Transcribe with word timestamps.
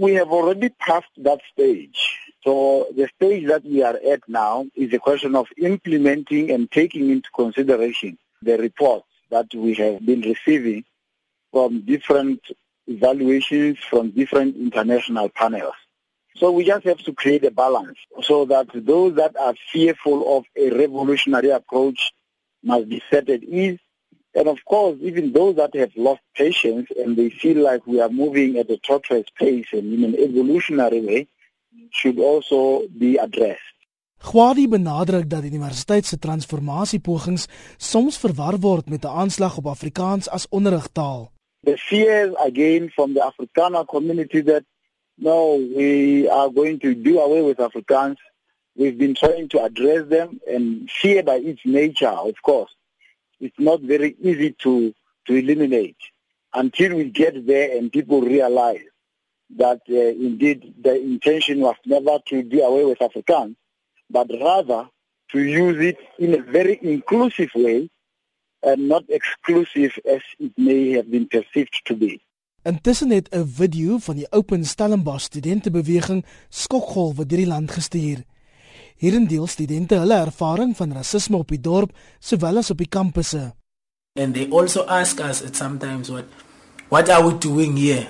we 0.00 0.14
have 0.14 0.30
already 0.30 0.70
passed 0.70 1.12
that 1.18 1.40
stage. 1.52 2.18
So 2.42 2.86
the 2.96 3.06
stage 3.16 3.46
that 3.48 3.64
we 3.64 3.82
are 3.82 3.98
at 4.12 4.26
now 4.26 4.64
is 4.74 4.94
a 4.94 4.98
question 4.98 5.36
of 5.36 5.46
implementing 5.58 6.50
and 6.50 6.70
taking 6.70 7.10
into 7.10 7.28
consideration 7.36 8.16
the 8.40 8.56
reports 8.56 9.04
that 9.30 9.54
we 9.54 9.74
have 9.74 10.04
been 10.04 10.22
receiving 10.22 10.84
from 11.52 11.82
different 11.82 12.40
evaluations 12.86 13.76
from 13.90 14.10
different 14.10 14.56
international 14.56 15.28
panels. 15.28 15.74
So 16.36 16.50
we 16.50 16.64
just 16.64 16.86
have 16.86 16.98
to 17.00 17.12
create 17.12 17.44
a 17.44 17.50
balance 17.50 17.98
so 18.22 18.46
that 18.46 18.68
those 18.72 19.16
that 19.16 19.36
are 19.36 19.54
fearful 19.70 20.38
of 20.38 20.44
a 20.56 20.70
revolutionary 20.70 21.50
approach 21.50 22.12
must 22.62 22.88
be 22.88 23.02
set 23.10 23.28
at 23.28 23.42
ease. 23.42 23.78
And 24.34 24.46
of 24.46 24.58
course, 24.64 24.96
even 25.00 25.32
those 25.32 25.56
that 25.56 25.74
have 25.74 25.90
lost 25.96 26.22
patience 26.34 26.88
and 26.96 27.16
they 27.16 27.30
feel 27.30 27.58
like 27.62 27.86
we 27.86 28.00
are 28.00 28.08
moving 28.08 28.58
at 28.58 28.70
a 28.70 28.78
tortoise 28.78 29.30
pace 29.36 29.66
and 29.72 29.92
in 29.92 30.04
an 30.04 30.14
evolutionary 30.14 31.00
way 31.00 31.28
should 31.90 32.18
also 32.18 32.86
be 32.96 33.16
addressed. 33.16 33.66
Gwadi 34.20 34.66
benadruk 34.68 35.24
dat 35.30 35.40
die 35.42 35.50
universiteit 35.50 36.04
se 36.06 36.18
transformasiepogings 36.20 37.46
soms 37.78 38.18
verwar 38.20 38.58
word 38.60 38.90
met 38.92 39.04
'n 39.04 39.14
aanslag 39.22 39.56
op 39.56 39.66
Afrikaans 39.66 40.28
as 40.28 40.46
onderrigtaal. 40.48 41.32
The 41.62 41.76
fears 41.76 42.34
again 42.36 42.90
from 42.90 43.14
the 43.14 43.22
Afrikaner 43.30 43.84
community 43.86 44.42
that 44.42 44.64
no, 45.16 45.56
we 45.76 46.28
are 46.28 46.50
going 46.50 46.78
to 46.80 46.94
do 46.94 47.20
away 47.20 47.42
with 47.42 47.58
Afrikaans. 47.58 48.16
We've 48.74 48.96
been 48.96 49.14
trying 49.14 49.48
to 49.48 49.62
address 49.62 50.08
them 50.08 50.40
and 50.46 50.90
fear 50.90 51.22
by 51.22 51.36
its 51.36 51.60
nature, 51.64 52.16
of 52.30 52.40
course. 52.42 52.72
It's 53.40 53.58
not 53.58 53.80
very 53.80 54.16
easy 54.20 54.54
to 54.62 54.94
to 55.26 55.34
eliminate 55.34 55.96
until 56.52 56.96
we 56.96 57.04
get 57.10 57.46
there 57.46 57.76
and 57.76 57.92
people 57.92 58.20
realize 58.20 58.82
that 59.56 59.80
uh, 59.88 59.94
indeed 60.28 60.74
the 60.82 60.94
intention 61.00 61.60
was 61.60 61.76
never 61.84 62.18
to 62.28 62.42
do 62.42 62.62
away 62.62 62.84
with 62.84 62.98
Afrikaans, 62.98 63.56
but 64.08 64.28
rather 64.40 64.88
to 65.32 65.38
use 65.38 65.78
it 65.90 65.98
in 66.18 66.34
a 66.34 66.42
very 66.42 66.78
inclusive 66.82 67.50
way 67.54 67.88
and 68.62 68.88
not 68.88 69.04
exclusive 69.08 69.98
as 70.08 70.22
it 70.38 70.52
may 70.56 70.90
have 70.92 71.10
been 71.10 71.26
perceived 71.26 71.80
to 71.84 71.94
be. 71.96 72.20
Intussen 72.62 73.10
het 73.10 73.28
'n 73.34 73.46
video 73.46 73.98
van 73.98 74.16
die 74.16 74.26
Open 74.30 74.64
Stellenbosch 74.64 75.24
studentebeweging 75.24 76.24
skokgolwe 76.48 77.26
deur 77.26 77.38
die 77.38 77.46
land 77.46 77.70
gestuur. 77.70 78.24
Studente 79.46 79.96
hulle 79.96 80.14
ervaring 80.14 80.76
van 80.76 80.92
rasisme 80.92 81.36
op 81.36 81.48
die 81.48 81.60
dorp 81.60 81.92
sowel 82.20 82.58
as 82.58 82.70
op 82.70 82.78
die 82.78 82.88
kampusse. 82.88 83.52
And 84.18 84.34
they 84.34 84.48
also 84.50 84.84
ask 84.86 85.20
us 85.20 85.42
at 85.42 85.56
sometimes 85.56 86.10
what 86.10 86.24
what 86.88 87.08
are 87.08 87.22
we 87.26 87.38
doing 87.38 87.76
here? 87.76 88.06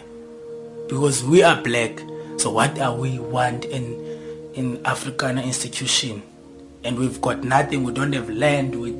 because 0.91 1.22
we 1.22 1.42
are 1.42 1.62
black. 1.62 2.02
So 2.36 2.50
what 2.50 2.78
are 2.78 2.94
we 2.94 3.19
want 3.19 3.64
in 3.64 3.94
in 4.55 4.84
African 4.84 5.38
institution? 5.38 6.22
And 6.82 6.98
we've 6.98 7.20
got 7.20 7.44
nothing. 7.44 7.84
We 7.84 7.92
don't 7.92 8.12
have 8.12 8.28
land. 8.28 8.75
We, 8.75 8.91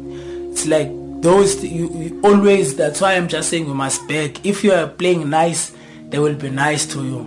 it's 0.52 0.66
like 0.66 0.88
those 1.20 1.62
you, 1.64 1.91
you 1.91 2.20
always. 2.22 2.77
That's 2.77 3.00
why 3.00 3.16
I'm 3.16 3.27
just 3.28 3.50
saying 3.50 3.66
we 3.66 3.75
must 3.75 4.06
beg. 4.06 4.38
If 4.47 4.62
you 4.62 4.72
are 4.72 4.86
playing 4.86 5.28
nice, 5.28 5.72
they 6.08 6.19
will 6.20 6.36
be 6.36 6.50
nice 6.50 6.86
to 6.94 7.04
you. 7.04 7.25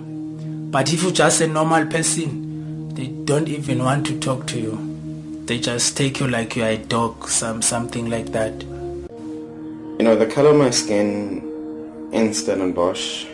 But 0.72 0.94
if 0.94 1.04
you're 1.04 1.12
just 1.12 1.42
a 1.42 1.48
normal 1.48 1.86
person, 1.88 2.43
don't 3.26 3.48
even 3.48 3.84
want 3.84 4.06
to 4.06 4.20
talk 4.20 4.46
to 4.48 4.60
you. 4.60 4.78
They 5.46 5.58
just 5.58 5.96
take 5.96 6.20
you 6.20 6.28
like 6.28 6.56
you 6.58 6.64
are 6.64 6.72
a 6.72 6.78
dog, 6.78 7.30
some 7.30 7.62
something 7.62 8.10
like 8.10 8.28
that. 8.34 8.64
You 8.64 10.00
know, 10.02 10.16
the 10.16 10.26
color 10.26 10.50
of 10.50 10.58
my 10.58 10.72
skin 10.72 12.10
in 12.12 12.34
Stellenbosch 12.34 13.26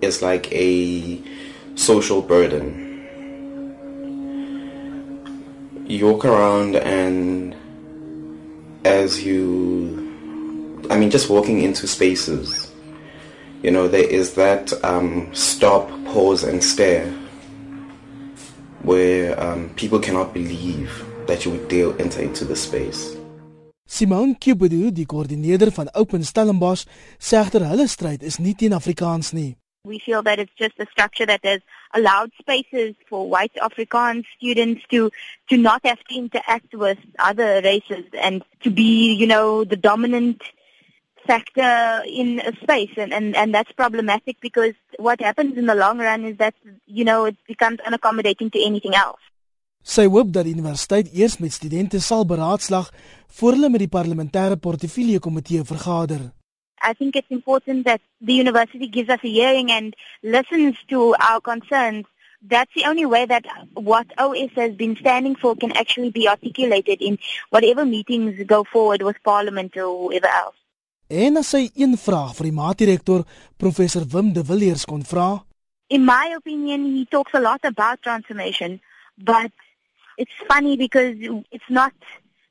is 0.00 0.20
like 0.20 0.50
a 0.52 1.20
social 1.76 2.22
burden. 2.22 2.82
You 5.86 6.06
walk 6.06 6.24
around 6.24 6.74
and 6.76 7.54
as 8.84 9.24
you, 9.24 10.82
I 10.90 10.98
mean, 10.98 11.10
just 11.10 11.30
walking 11.30 11.60
into 11.60 11.86
spaces, 11.86 12.72
you 13.62 13.70
know, 13.70 13.86
there 13.86 14.08
is 14.08 14.34
that 14.34 14.72
um, 14.84 15.32
stop, 15.32 15.88
pause 16.06 16.42
and 16.42 16.62
stare 16.62 17.12
where 18.86 19.34
um, 19.42 19.68
people 19.74 19.98
cannot 19.98 20.32
believe 20.32 21.04
that 21.26 21.44
you 21.44 21.50
would 21.50 21.68
dare 21.68 21.90
enter 22.00 22.22
into 22.22 22.44
the 22.44 22.56
space. 22.56 23.16
Simone 23.88 24.34
Kibudu, 24.38 24.92
die 24.92 25.06
koördineerder 25.06 25.70
van 25.72 25.90
Open 25.94 26.24
Stellenbosch, 26.24 26.86
sê 27.18 27.38
agter 27.38 27.66
hulle 27.66 27.86
stryd 27.90 28.22
is 28.22 28.38
nie 28.38 28.54
teen 28.54 28.74
Afrikaans 28.74 29.32
nie. 29.34 29.56
We 29.86 30.00
feel 30.02 30.22
that 30.26 30.40
it's 30.40 30.54
just 30.58 30.80
a 30.80 30.86
structure 30.90 31.26
that 31.26 31.44
has 31.44 31.60
allowed 31.94 32.32
spaces 32.40 32.96
for 33.08 33.28
white 33.30 33.54
Afrikaans 33.62 34.26
students 34.36 34.82
to 34.90 35.10
to 35.48 35.56
not 35.56 35.86
have 35.86 36.02
to 36.08 36.16
interact 36.16 36.74
with 36.74 36.98
other 37.18 37.62
races 37.62 38.04
and 38.20 38.42
to 38.64 38.70
be, 38.70 39.14
you 39.14 39.26
know, 39.26 39.62
the 39.62 39.76
dominant 39.76 40.42
factor 41.26 42.02
in 42.06 42.40
a 42.40 42.52
space 42.62 42.94
and, 42.96 43.12
and, 43.12 43.36
and 43.36 43.54
that's 43.54 43.72
problematic 43.72 44.36
because 44.40 44.74
what 44.98 45.20
happens 45.20 45.56
in 45.56 45.66
the 45.66 45.74
long 45.74 45.98
run 45.98 46.24
is 46.24 46.36
that, 46.38 46.54
you 46.86 47.04
know, 47.04 47.24
it 47.26 47.36
becomes 47.46 47.78
unaccommodating 47.86 48.52
to 48.52 48.62
anything 48.64 48.94
else. 48.94 49.20
Sy 49.86 50.08
hoop 50.10 50.32
dat 50.34 50.48
die 50.48 50.54
universiteit 50.56 51.12
eers 51.14 51.36
met 51.38 51.52
studente 51.54 52.00
sal 52.02 52.24
beraadslag 52.26 52.88
voor 53.38 53.54
hulle 53.54 53.68
met 53.70 53.84
die 53.84 53.92
parlementêre 53.92 54.56
portefeulje 54.58 55.20
komitee 55.22 55.62
vergader. 55.62 56.24
I 56.82 56.92
think 56.98 57.14
it's 57.14 57.30
important 57.30 57.84
that 57.86 58.00
the 58.20 58.34
university 58.34 58.88
gives 58.88 59.08
us 59.08 59.22
a 59.22 59.28
hearing 59.28 59.70
and 59.70 59.94
listens 60.22 60.82
to 60.88 61.14
our 61.14 61.40
concerns. 61.40 62.04
That's 62.42 62.74
the 62.74 62.84
only 62.88 63.06
way 63.06 63.26
that 63.26 63.46
what 63.74 64.06
OS 64.18 64.50
has 64.56 64.74
been 64.74 64.96
standing 64.96 65.36
for 65.36 65.54
can 65.54 65.72
actually 65.72 66.10
be 66.10 66.28
articulated 66.28 67.00
in 67.00 67.18
whatever 67.50 67.84
meetings 67.84 68.42
go 68.44 68.64
forward 68.64 69.02
with 69.02 69.22
Parliament 69.22 69.76
or 69.76 70.10
whoever 70.10 70.26
else. 70.26 70.58
En 71.08 71.36
as 71.36 71.52
hy 71.54 71.68
een 71.78 71.94
vraag 71.94 72.32
vir 72.34 72.48
die 72.48 72.56
maatdirektor 72.56 73.22
professor 73.62 74.02
Wim 74.10 74.32
de 74.34 74.42
Villiers 74.44 74.84
kon 74.90 75.04
vra. 75.06 75.44
In 75.86 76.02
my 76.04 76.34
opinion, 76.34 76.82
he 76.96 77.06
talks 77.08 77.32
a 77.34 77.40
lot 77.40 77.64
about 77.64 78.02
transformation, 78.02 78.80
but 79.14 79.52
it's 80.16 80.34
funny 80.48 80.76
because 80.76 81.14
it's 81.50 81.68
not 81.68 81.94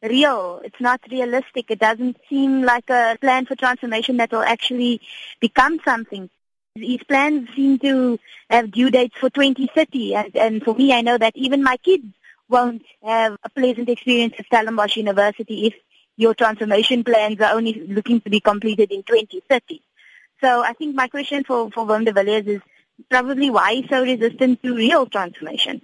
real. 0.01 0.61
It's 0.63 0.79
not 0.79 1.01
realistic. 1.11 1.69
It 1.69 1.79
doesn't 1.79 2.15
seem 2.29 2.63
like 2.63 2.89
a 2.89 3.17
plan 3.19 3.45
for 3.45 3.55
transformation 3.55 4.17
that 4.17 4.31
will 4.31 4.43
actually 4.43 5.01
become 5.41 5.81
something. 5.83 6.29
These 6.75 7.03
plans 7.03 7.49
seem 7.55 7.79
to 7.79 8.19
have 8.49 8.71
due 8.71 8.89
dates 8.89 9.17
for 9.19 9.29
2030. 9.29 10.15
And, 10.15 10.35
and 10.35 10.63
for 10.63 10.75
me, 10.75 10.93
I 10.93 11.01
know 11.01 11.17
that 11.17 11.35
even 11.35 11.61
my 11.61 11.75
kids 11.77 12.05
won't 12.47 12.83
have 13.03 13.35
a 13.43 13.49
pleasant 13.49 13.89
experience 13.89 14.35
at 14.39 14.45
Stellenbosch 14.45 14.95
University 14.95 15.67
if 15.67 15.73
your 16.17 16.33
transformation 16.33 17.03
plans 17.03 17.39
are 17.41 17.55
only 17.55 17.73
looking 17.87 18.21
to 18.21 18.29
be 18.29 18.39
completed 18.39 18.91
in 18.91 19.03
2030. 19.03 19.81
So 20.41 20.63
I 20.63 20.73
think 20.73 20.95
my 20.95 21.07
question 21.07 21.43
for, 21.43 21.71
for 21.71 21.85
Wim 21.85 22.05
de 22.05 22.13
Villiers 22.13 22.45
is 22.47 22.61
probably 23.09 23.49
why 23.49 23.83
so 23.89 24.03
resistant 24.03 24.61
to 24.63 24.75
real 24.75 25.05
transformation? 25.05 25.81